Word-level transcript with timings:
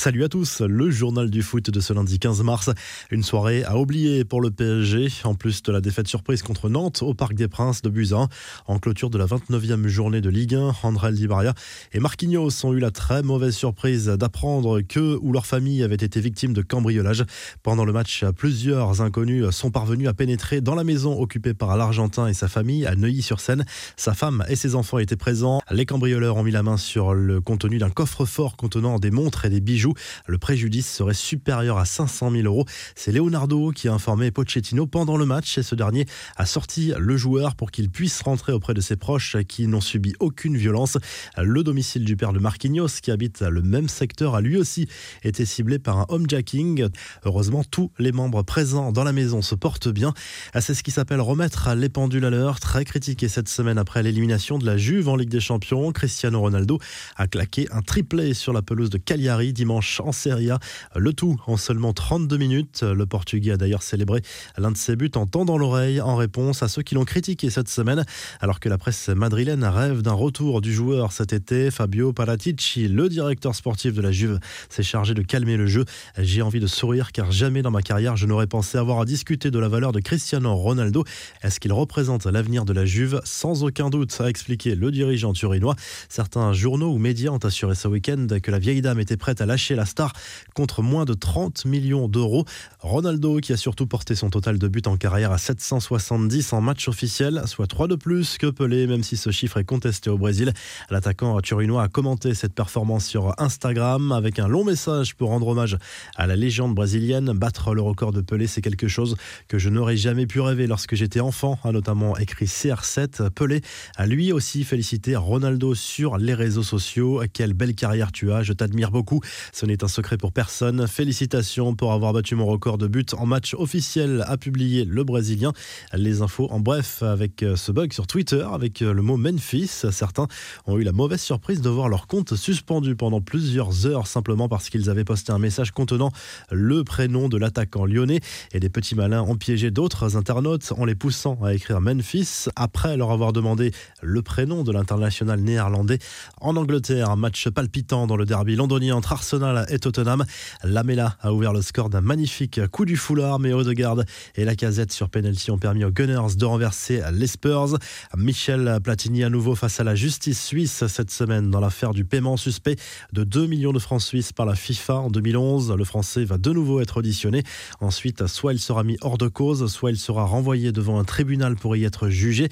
Salut 0.00 0.24
à 0.24 0.30
tous, 0.30 0.62
le 0.62 0.90
journal 0.90 1.28
du 1.28 1.42
foot 1.42 1.68
de 1.68 1.78
ce 1.78 1.92
lundi 1.92 2.18
15 2.18 2.42
mars. 2.42 2.70
Une 3.10 3.22
soirée 3.22 3.64
à 3.64 3.76
oublier 3.76 4.24
pour 4.24 4.40
le 4.40 4.50
PSG, 4.50 5.08
en 5.24 5.34
plus 5.34 5.62
de 5.62 5.70
la 5.72 5.82
défaite 5.82 6.08
surprise 6.08 6.42
contre 6.42 6.70
Nantes 6.70 7.02
au 7.02 7.12
Parc 7.12 7.34
des 7.34 7.48
Princes 7.48 7.82
de 7.82 7.90
Buzyn. 7.90 8.26
En 8.66 8.78
clôture 8.78 9.10
de 9.10 9.18
la 9.18 9.26
29e 9.26 9.88
journée 9.88 10.22
de 10.22 10.30
Ligue 10.30 10.54
1, 10.54 10.72
André 10.84 11.12
Di 11.12 11.28
Maria 11.28 11.52
et 11.92 12.00
Marquinhos 12.00 12.64
ont 12.64 12.72
eu 12.72 12.78
la 12.78 12.90
très 12.90 13.22
mauvaise 13.22 13.54
surprise 13.54 14.06
d'apprendre 14.06 14.80
que 14.80 15.18
ou 15.20 15.34
leur 15.34 15.44
famille 15.44 15.82
avait 15.82 15.96
été 15.96 16.18
victime 16.18 16.54
de 16.54 16.62
cambriolage. 16.62 17.26
Pendant 17.62 17.84
le 17.84 17.92
match, 17.92 18.24
plusieurs 18.38 19.02
inconnus 19.02 19.50
sont 19.50 19.70
parvenus 19.70 20.08
à 20.08 20.14
pénétrer 20.14 20.62
dans 20.62 20.74
la 20.74 20.82
maison 20.82 21.20
occupée 21.20 21.52
par 21.52 21.76
l'Argentin 21.76 22.26
et 22.26 22.32
sa 22.32 22.48
famille 22.48 22.86
à 22.86 22.94
Neuilly-sur-Seine. 22.94 23.66
Sa 23.98 24.14
femme 24.14 24.46
et 24.48 24.56
ses 24.56 24.76
enfants 24.76 24.98
étaient 24.98 25.16
présents. 25.16 25.60
Les 25.70 25.84
cambrioleurs 25.84 26.38
ont 26.38 26.42
mis 26.42 26.52
la 26.52 26.62
main 26.62 26.78
sur 26.78 27.12
le 27.12 27.42
contenu 27.42 27.76
d'un 27.76 27.90
coffre-fort 27.90 28.56
contenant 28.56 28.98
des 28.98 29.10
montres 29.10 29.44
et 29.44 29.50
des 29.50 29.60
bijoux 29.60 29.89
le 30.26 30.38
préjudice 30.38 30.90
serait 30.90 31.14
supérieur 31.14 31.78
à 31.78 31.84
500 31.84 32.30
000 32.30 32.44
euros. 32.44 32.64
C'est 32.94 33.12
Leonardo 33.12 33.70
qui 33.70 33.88
a 33.88 33.92
informé 33.92 34.30
Pochettino 34.30 34.86
pendant 34.86 35.16
le 35.16 35.26
match 35.26 35.58
et 35.58 35.62
ce 35.62 35.74
dernier 35.74 36.06
a 36.36 36.46
sorti 36.46 36.92
le 36.98 37.16
joueur 37.16 37.54
pour 37.54 37.70
qu'il 37.70 37.90
puisse 37.90 38.20
rentrer 38.22 38.52
auprès 38.52 38.74
de 38.74 38.80
ses 38.80 38.96
proches 38.96 39.36
qui 39.48 39.66
n'ont 39.66 39.80
subi 39.80 40.14
aucune 40.20 40.56
violence. 40.56 40.98
Le 41.36 41.62
domicile 41.62 42.04
du 42.04 42.16
père 42.16 42.32
de 42.32 42.38
Marquinhos, 42.38 43.00
qui 43.02 43.10
habite 43.10 43.40
le 43.42 43.62
même 43.62 43.88
secteur, 43.88 44.34
a 44.34 44.40
lui 44.40 44.56
aussi 44.56 44.88
été 45.24 45.44
ciblé 45.44 45.78
par 45.78 45.98
un 45.98 46.06
homejacking. 46.08 46.88
Heureusement, 47.24 47.64
tous 47.64 47.90
les 47.98 48.12
membres 48.12 48.42
présents 48.42 48.92
dans 48.92 49.04
la 49.04 49.12
maison 49.12 49.42
se 49.42 49.54
portent 49.54 49.88
bien. 49.88 50.12
C'est 50.58 50.74
ce 50.74 50.82
qui 50.82 50.90
s'appelle 50.90 51.20
remettre 51.20 51.74
les 51.74 51.88
pendules 51.88 52.24
à 52.24 52.30
l'heure. 52.30 52.60
Très 52.60 52.84
critiqué 52.84 53.28
cette 53.28 53.48
semaine 53.48 53.78
après 53.78 54.02
l'élimination 54.02 54.58
de 54.58 54.66
la 54.66 54.76
Juve 54.76 55.08
en 55.08 55.16
Ligue 55.16 55.30
des 55.30 55.40
Champions, 55.40 55.92
Cristiano 55.92 56.40
Ronaldo 56.40 56.78
a 57.16 57.26
claqué 57.26 57.66
un 57.72 57.82
triplé 57.82 58.34
sur 58.34 58.52
la 58.52 58.62
pelouse 58.62 58.90
de 58.90 58.98
Cagliari 58.98 59.52
dimanche 59.52 59.79
en 60.04 60.12
Serie 60.12 60.50
A. 60.50 60.58
Le 60.94 61.12
tout 61.12 61.40
en 61.46 61.56
seulement 61.56 61.92
32 61.92 62.36
minutes. 62.36 62.82
Le 62.82 63.06
Portugais 63.06 63.52
a 63.52 63.56
d'ailleurs 63.56 63.82
célébré 63.82 64.22
l'un 64.58 64.70
de 64.70 64.76
ses 64.76 64.96
buts 64.96 65.10
en 65.14 65.26
tendant 65.26 65.58
l'oreille 65.58 66.00
en 66.00 66.16
réponse 66.16 66.62
à 66.62 66.68
ceux 66.68 66.82
qui 66.82 66.94
l'ont 66.94 67.04
critiqué 67.04 67.50
cette 67.50 67.68
semaine. 67.68 68.04
Alors 68.40 68.60
que 68.60 68.68
la 68.68 68.78
presse 68.78 69.08
madrilène 69.08 69.64
rêve 69.64 70.02
d'un 70.02 70.12
retour 70.12 70.60
du 70.60 70.72
joueur 70.72 71.12
cet 71.12 71.32
été, 71.32 71.70
Fabio 71.70 72.12
Paratici, 72.12 72.88
le 72.88 73.08
directeur 73.08 73.54
sportif 73.54 73.94
de 73.94 74.02
la 74.02 74.12
Juve, 74.12 74.38
s'est 74.68 74.82
chargé 74.82 75.14
de 75.14 75.22
calmer 75.22 75.56
le 75.56 75.66
jeu. 75.66 75.84
J'ai 76.18 76.42
envie 76.42 76.60
de 76.60 76.66
sourire 76.66 77.12
car 77.12 77.32
jamais 77.32 77.62
dans 77.62 77.70
ma 77.70 77.82
carrière 77.82 78.16
je 78.16 78.26
n'aurais 78.26 78.46
pensé 78.46 78.78
avoir 78.78 79.00
à 79.00 79.04
discuter 79.04 79.50
de 79.50 79.58
la 79.58 79.68
valeur 79.68 79.92
de 79.92 80.00
Cristiano 80.00 80.54
Ronaldo. 80.54 81.04
Est-ce 81.42 81.60
qu'il 81.60 81.72
représente 81.72 82.26
l'avenir 82.26 82.64
de 82.64 82.72
la 82.72 82.84
Juve? 82.84 83.20
Sans 83.24 83.64
aucun 83.64 83.90
doute, 83.90 84.16
a 84.20 84.28
expliqué 84.28 84.74
le 84.74 84.90
dirigeant 84.90 85.32
turinois. 85.32 85.76
Certains 86.08 86.52
journaux 86.52 86.92
ou 86.92 86.98
médias 86.98 87.30
ont 87.30 87.38
assuré 87.38 87.74
ce 87.74 87.88
week-end 87.88 88.26
que 88.42 88.50
la 88.50 88.58
vieille 88.58 88.82
dame 88.82 89.00
était 89.00 89.16
prête 89.16 89.40
à 89.40 89.46
lâcher 89.46 89.69
la 89.74 89.86
star 89.86 90.12
contre 90.54 90.82
moins 90.82 91.04
de 91.04 91.14
30 91.14 91.64
millions 91.64 92.08
d'euros. 92.08 92.44
Ronaldo 92.80 93.38
qui 93.38 93.52
a 93.52 93.56
surtout 93.56 93.86
porté 93.86 94.14
son 94.14 94.30
total 94.30 94.58
de 94.58 94.68
buts 94.68 94.82
en 94.86 94.96
carrière 94.96 95.32
à 95.32 95.38
770 95.38 96.52
en 96.52 96.60
match 96.60 96.88
officiel, 96.88 97.42
soit 97.46 97.66
3 97.66 97.88
de 97.88 97.94
plus 97.94 98.38
que 98.38 98.46
Pelé, 98.46 98.86
même 98.86 99.02
si 99.02 99.16
ce 99.16 99.30
chiffre 99.30 99.58
est 99.58 99.64
contesté 99.64 100.10
au 100.10 100.18
Brésil. 100.18 100.52
L'attaquant 100.90 101.40
turinois 101.40 101.82
a 101.82 101.88
commenté 101.88 102.34
cette 102.34 102.54
performance 102.54 103.06
sur 103.06 103.34
Instagram 103.38 104.12
avec 104.12 104.38
un 104.38 104.48
long 104.48 104.64
message 104.64 105.14
pour 105.14 105.30
rendre 105.30 105.48
hommage 105.48 105.76
à 106.16 106.26
la 106.26 106.36
légende 106.36 106.74
brésilienne. 106.74 107.32
Battre 107.32 107.74
le 107.74 107.82
record 107.82 108.12
de 108.12 108.20
Pelé, 108.20 108.46
c'est 108.46 108.62
quelque 108.62 108.88
chose 108.88 109.16
que 109.48 109.58
je 109.58 109.68
n'aurais 109.68 109.96
jamais 109.96 110.26
pu 110.26 110.40
rêver 110.40 110.66
lorsque 110.66 110.94
j'étais 110.94 111.20
enfant, 111.20 111.58
a 111.64 111.72
notamment 111.72 112.16
écrit 112.16 112.46
CR7. 112.46 113.30
Pelé 113.30 113.60
a 113.96 114.06
lui 114.06 114.32
aussi 114.32 114.64
félicité 114.64 115.16
Ronaldo 115.16 115.74
sur 115.74 116.18
les 116.18 116.34
réseaux 116.34 116.62
sociaux. 116.62 117.22
Quelle 117.32 117.52
belle 117.52 117.74
carrière 117.74 118.12
tu 118.12 118.32
as, 118.32 118.42
je 118.42 118.52
t'admire 118.52 118.90
beaucoup. 118.90 119.20
Ce 119.60 119.66
n'est 119.66 119.84
un 119.84 119.88
secret 119.88 120.16
pour 120.16 120.32
personne. 120.32 120.86
Félicitations 120.88 121.74
pour 121.74 121.92
avoir 121.92 122.14
battu 122.14 122.34
mon 122.34 122.46
record 122.46 122.78
de 122.78 122.86
buts 122.86 123.04
en 123.14 123.26
match 123.26 123.52
officiel, 123.52 124.24
a 124.26 124.38
publié 124.38 124.86
le 124.86 125.04
Brésilien. 125.04 125.52
Les 125.92 126.22
infos 126.22 126.50
en 126.50 126.60
bref 126.60 127.02
avec 127.02 127.42
euh, 127.42 127.56
ce 127.56 127.70
bug 127.70 127.92
sur 127.92 128.06
Twitter 128.06 128.42
avec 128.50 128.80
euh, 128.80 128.94
le 128.94 129.02
mot 129.02 129.18
Memphis. 129.18 129.84
Certains 129.90 130.28
ont 130.66 130.78
eu 130.78 130.82
la 130.82 130.92
mauvaise 130.92 131.20
surprise 131.20 131.60
de 131.60 131.68
voir 131.68 131.90
leur 131.90 132.06
compte 132.06 132.36
suspendu 132.36 132.96
pendant 132.96 133.20
plusieurs 133.20 133.86
heures 133.86 134.06
simplement 134.06 134.48
parce 134.48 134.70
qu'ils 134.70 134.88
avaient 134.88 135.04
posté 135.04 135.30
un 135.30 135.38
message 135.38 135.72
contenant 135.72 136.10
le 136.50 136.82
prénom 136.82 137.28
de 137.28 137.36
l'attaquant 137.36 137.84
lyonnais. 137.84 138.20
Et 138.54 138.60
des 138.60 138.70
petits 138.70 138.94
malins 138.94 139.20
ont 139.20 139.36
piégé 139.36 139.70
d'autres 139.70 140.16
internautes 140.16 140.72
en 140.78 140.86
les 140.86 140.94
poussant 140.94 141.38
à 141.44 141.52
écrire 141.52 141.82
Memphis 141.82 142.46
après 142.56 142.96
leur 142.96 143.10
avoir 143.10 143.34
demandé 143.34 143.72
le 144.00 144.22
prénom 144.22 144.64
de 144.64 144.72
l'international 144.72 145.38
néerlandais. 145.38 145.98
En 146.40 146.56
Angleterre, 146.56 147.10
un 147.10 147.16
match 147.16 147.46
palpitant 147.50 148.06
dans 148.06 148.16
le 148.16 148.24
derby 148.24 148.56
londonien 148.56 148.96
entre 148.96 149.12
Arsenal 149.12 149.49
et 149.68 149.78
Tottenham. 149.78 150.24
Lamela 150.64 151.16
a 151.20 151.32
ouvert 151.32 151.52
le 151.52 151.62
score 151.62 151.90
d'un 151.90 152.00
magnifique 152.00 152.66
coup 152.68 152.84
du 152.84 152.96
foulard, 152.96 153.38
mais 153.38 153.52
Odegaard 153.52 154.02
et 154.36 154.44
la 154.44 154.54
casette 154.54 154.92
sur 154.92 155.08
penalty 155.08 155.50
ont 155.50 155.58
permis 155.58 155.84
aux 155.84 155.90
Gunners 155.90 156.36
de 156.36 156.44
renverser 156.44 157.02
les 157.12 157.26
Spurs. 157.26 157.78
Michel 158.16 158.78
Platini 158.82 159.24
à 159.24 159.30
nouveau 159.30 159.54
face 159.54 159.80
à 159.80 159.84
la 159.84 159.94
justice 159.94 160.42
suisse 160.44 160.86
cette 160.86 161.10
semaine 161.10 161.50
dans 161.50 161.60
l'affaire 161.60 161.92
du 161.92 162.04
paiement 162.04 162.36
suspect 162.36 162.76
de 163.12 163.24
2 163.24 163.46
millions 163.46 163.72
de 163.72 163.78
francs 163.78 164.02
suisses 164.02 164.32
par 164.32 164.46
la 164.46 164.54
FIFA 164.54 164.94
en 164.94 165.10
2011. 165.10 165.72
Le 165.72 165.84
Français 165.84 166.24
va 166.24 166.38
de 166.38 166.50
nouveau 166.50 166.80
être 166.80 166.98
auditionné. 166.98 167.42
Ensuite, 167.80 168.26
soit 168.26 168.52
il 168.52 168.58
sera 168.58 168.84
mis 168.84 168.96
hors 169.00 169.18
de 169.18 169.28
cause, 169.28 169.66
soit 169.72 169.90
il 169.90 169.98
sera 169.98 170.24
renvoyé 170.24 170.72
devant 170.72 170.98
un 170.98 171.04
tribunal 171.04 171.56
pour 171.56 171.76
y 171.76 171.84
être 171.84 172.08
jugé. 172.08 172.48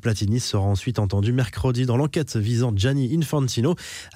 Platini 0.00 0.40
sera 0.40 0.64
ensuite 0.64 0.98
entendu 0.98 1.32
mercredi 1.32 1.86
dans 1.86 1.96
l'enquête 1.96 2.36
visant 2.36 2.72
Gianni 2.74 3.16
Infantino. 3.16 3.74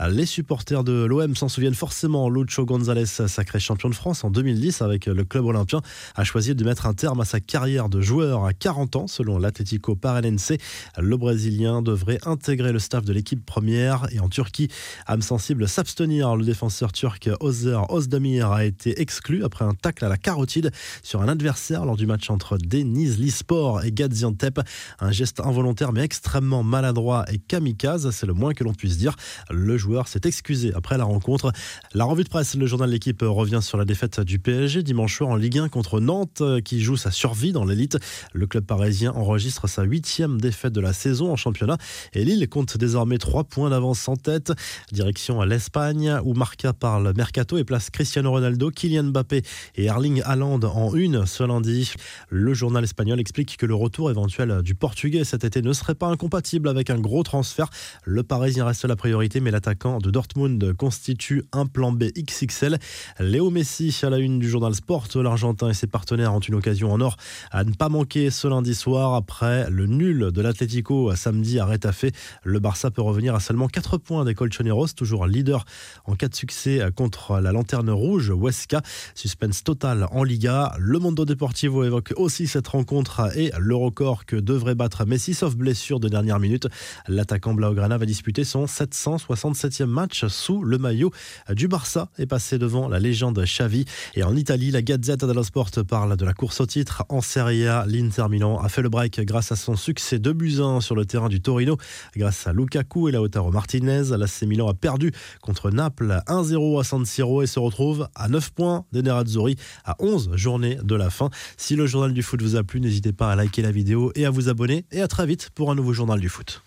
Les 0.09 0.27
supporters 0.27 0.85
de 0.85 1.05
l'OM 1.05 1.35
s'en 1.35 1.49
souviennent 1.49 1.75
forcément 1.75 2.26
Lucho 2.31 2.65
González, 2.65 3.07
sacré 3.07 3.61
champion 3.61 3.89
de 3.89 3.95
France 3.95 4.25
en 4.25 4.31
2010 4.31 4.83
avec 4.83 5.07
le 5.07 5.25
club 5.25 5.45
olympien, 5.45 5.81
a 6.15 6.25
choisi 6.25 6.55
de 6.55 6.65
mettre 6.65 6.87
un 6.87 6.95
terme 6.95 7.21
à 7.21 7.25
sa 7.25 7.41
carrière 7.41 7.89
de 7.89 8.01
joueur 8.01 8.45
à 8.45 8.53
40 8.53 8.97
ans 8.97 9.07
selon 9.07 9.39
l'Atlético 9.39 9.95
Paranense. 9.95 10.53
Le 10.99 11.17
Brésilien 11.17 11.83
devrait 11.83 12.19
intégrer 12.25 12.73
le 12.73 12.79
staff 12.79 13.05
de 13.05 13.13
l'équipe 13.13 13.45
première 13.45 14.07
et 14.13 14.21
en 14.21 14.29
Turquie, 14.29 14.69
âme 15.07 15.23
sensible 15.23 15.69
s'abstenir. 15.69 16.37
Le 16.37 16.45
défenseur 16.45 16.93
turc 16.93 17.29
Ozer 17.41 17.91
Ozdemir 17.91 18.53
a 18.53 18.65
été 18.65 19.01
exclu 19.01 19.45
après 19.45 19.65
un 19.65 19.75
tacle 19.75 20.05
à 20.05 20.09
la 20.09 20.17
carotide 20.17 20.71
sur 21.03 21.23
un 21.23 21.29
adversaire 21.29 21.85
lors 21.85 21.97
du 21.97 22.07
match 22.07 22.31
entre 22.31 22.59
Deniz 22.59 23.19
Lisport 23.19 23.85
et 23.85 23.93
Gaziantep. 23.93 24.61
Un 25.01 25.13
geste 25.13 25.41
involontaire 25.41 25.93
mais 25.93 26.03
extrêmement 26.03 26.63
maladroit 26.63 27.25
et 27.33 27.39
kamikaze, 27.39 28.11
c'est 28.11 28.27
le 28.27 28.35
moins 28.35 28.55
que 28.55 28.65
l'on 28.65 28.75
puisse 28.75 28.99
dire. 28.99 29.17
Le 29.51 29.77
joueur 29.77 30.09
s'est 30.09 30.21
excusé 30.25 30.73
après 30.75 30.99
la 30.99 31.05
rencontre. 31.05 31.53
La 31.95 32.05
revue 32.17 32.25
de 32.25 32.31
presse, 32.31 32.55
le 32.55 32.67
journal 32.67 32.89
l'équipe 32.89 33.21
revient 33.21 33.59
sur 33.61 33.77
la 33.77 33.85
défaite 33.85 34.21
du 34.21 34.39
PSG 34.39 34.83
dimanche 34.83 35.19
soir 35.19 35.29
en 35.29 35.37
Ligue 35.37 35.59
1 35.59 35.69
contre 35.69 36.01
Nantes 36.01 36.43
qui 36.65 36.81
joue 36.81 36.97
sa 36.97 37.11
survie 37.11 37.53
dans 37.53 37.67
l'élite. 37.67 37.99
Le 38.33 38.47
club 38.47 38.65
parisien 38.65 39.13
enregistre 39.13 39.69
sa 39.69 39.83
huitième 39.83 40.41
défaite 40.41 40.73
de 40.73 40.81
la 40.81 40.95
saison 40.95 41.31
en 41.31 41.37
championnat 41.37 41.77
et 42.15 42.25
Lille 42.25 42.49
compte 42.49 42.79
désormais 42.79 43.19
trois 43.19 43.45
points 43.45 43.69
d'avance 43.69 44.09
en 44.09 44.17
tête. 44.17 44.51
Direction 44.93 45.43
à 45.43 45.47
l'Espagne 45.47 46.19
où 46.25 46.33
Marca 46.33 46.73
parle 46.73 47.13
mercato 47.15 47.59
et 47.59 47.65
place 47.65 47.91
Cristiano 47.91 48.31
Ronaldo, 48.31 48.71
Kylian 48.71 49.11
Mbappé 49.11 49.43
et 49.75 49.85
Erling 49.85 50.23
Haaland 50.25 50.61
en 50.61 50.95
une 50.95 51.27
ce 51.27 51.45
lundi. 51.45 51.93
Le 52.31 52.55
journal 52.55 52.83
espagnol 52.83 53.21
explique 53.21 53.59
que 53.59 53.67
le 53.67 53.75
retour 53.75 54.11
éventuel 54.11 54.63
du 54.63 54.75
Portugais 54.75 55.25
cet 55.25 55.45
été 55.45 55.61
ne 55.61 55.75
serait 55.75 55.95
pas 55.95 56.07
incompatible 56.07 56.71
avec 56.71 56.89
un 56.89 56.99
gros 56.99 57.25
transfert. 57.25 57.69
Le 58.05 58.23
Parisien 58.23 58.65
reste 58.65 58.87
la 58.87 58.97
priorité 58.97 59.41
mais 59.41 59.51
l'attaquant 59.51 59.99
de 59.99 60.11
Dortmund 60.11 60.73
constitue 60.73 61.45
un 61.53 61.67
plan 61.67 61.93
B 61.97 62.05
XXL. 62.17 62.79
Léo 63.19 63.51
Messi 63.51 63.99
à 64.03 64.11
la 64.11 64.19
une 64.19 64.39
du 64.39 64.49
journal 64.49 64.75
Sport. 64.75 65.09
L'Argentin 65.17 65.71
et 65.71 65.75
ses 65.75 65.87
partenaires 65.87 66.35
ont 66.35 66.41
une 66.41 66.55
occasion 66.55 66.93
en 66.93 67.01
or 67.01 67.17
à 67.51 67.65
ne 67.65 67.73
pas 67.73 67.89
manquer 67.89 68.31
ce 68.31 68.47
lundi 68.49 68.75
soir 68.75 69.15
après 69.15 69.69
le 69.71 69.87
nul 69.87 70.31
de 70.33 70.41
l'Atlético 70.43 71.15
samedi 71.17 71.59
à 71.59 71.65
Retafe. 71.65 72.07
Le 72.45 72.59
Barça 72.61 72.91
peut 72.91 73.03
revenir 73.03 73.35
à 73.35 73.41
seulement 73.41 73.69
4 73.69 73.99
points 73.99 74.25
des 74.25 74.35
Colchoneros, 74.35 74.89
toujours 74.89 75.27
leader 75.27 75.65
en 76.05 76.15
cas 76.15 76.29
de 76.29 76.35
succès 76.35 76.81
contre 76.95 77.41
la 77.41 77.53
lanterne 77.53 77.91
rouge 77.91 78.33
Huesca. 78.35 78.83
Suspense 79.15 79.65
total 79.65 80.07
en 80.11 80.23
Liga. 80.23 80.75
Le 80.79 80.99
Mondo 80.99 81.25
Deportivo 81.25 81.85
évoque 81.85 82.13
aussi 82.17 82.47
cette 82.47 82.69
rencontre 82.69 83.37
et 83.37 83.51
le 83.59 83.75
record 83.75 84.27
que 84.27 84.37
devrait 84.37 84.75
battre 84.75 85.07
Messi 85.07 85.35
sauf 85.35 85.57
blessure 85.57 86.01
de 86.01 86.09
dernière 86.09 86.39
minute. 86.39 86.69
L'attaquant 87.09 87.55
Blaugrana 87.55 87.97
va 87.99 88.07
disputer 88.07 88.45
son 88.45 88.67
767e 88.67 89.87
match 89.87 90.27
sous 90.27 90.63
le 90.63 90.79
maillot 90.79 91.11
du 91.51 91.69
Barça 91.69 91.86
est 92.19 92.27
passé 92.27 92.59
devant 92.59 92.89
la 92.89 92.99
légende 92.99 93.43
Xavi. 93.43 93.85
Et 94.15 94.23
en 94.23 94.35
Italie, 94.37 94.71
la 94.71 94.83
Gazzetta 94.83 95.27
dello 95.27 95.43
Sport 95.43 95.71
parle 95.87 96.17
de 96.17 96.25
la 96.25 96.33
course 96.33 96.61
au 96.61 96.67
titre. 96.67 97.05
En 97.09 97.21
Serie 97.21 97.67
A, 97.67 97.85
l'Inter 97.87 98.27
Milan 98.29 98.59
a 98.59 98.69
fait 98.69 98.83
le 98.83 98.89
break 98.89 99.21
grâce 99.21 99.53
à 99.53 99.57
son 99.57 99.77
succès 99.77 100.19
de 100.19 100.33
Buzyn 100.33 100.81
sur 100.81 100.95
le 100.95 101.05
terrain 101.05 101.29
du 101.29 101.41
Torino. 101.41 101.77
Grâce 102.17 102.47
à 102.47 102.53
Lukaku 102.53 103.09
et 103.09 103.13
Lautaro 103.13 103.51
Martinez, 103.51 104.05
l'AC 104.17 104.43
Milan 104.43 104.69
a 104.69 104.75
perdu 104.75 105.13
contre 105.41 105.71
Naples 105.71 106.21
1-0 106.27 106.81
à 106.81 106.85
San 106.85 107.05
Siro 107.05 107.43
et 107.43 107.47
se 107.47 107.59
retrouve 107.59 108.09
à 108.15 108.29
9 108.29 108.51
points 108.51 108.85
des 108.93 109.03
Nerazzurri 109.03 109.57
à 109.85 109.97
11 110.01 110.31
journées 110.35 110.79
de 110.83 110.95
la 110.95 111.11
fin. 111.11 111.31
Si 111.57 111.77
le 111.77 111.87
journal 111.87 112.13
du 112.13 112.23
foot 112.23 112.43
vous 112.43 112.57
a 112.57 112.63
plu, 112.63 112.81
n'hésitez 112.81 113.13
pas 113.13 113.31
à 113.31 113.37
liker 113.37 113.63
la 113.63 113.73
vidéo 113.73 114.13
et 114.15 114.27
à 114.27 114.31
vous 114.31 114.49
abonner. 114.49 114.85
Et 114.91 115.01
à 115.01 115.09
très 115.09 115.27
vite 115.27 115.51
pour 115.55 115.71
un 115.71 115.75
nouveau 115.75 115.93
journal 115.93 116.21
du 116.21 116.29
foot. 116.29 116.55